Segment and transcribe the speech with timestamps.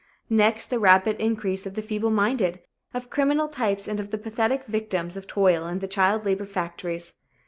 [0.31, 2.57] Next, the rapid increase of the feebleminded,
[2.91, 7.13] of criminal types and of the pathetic victims of toil in the child labor factories.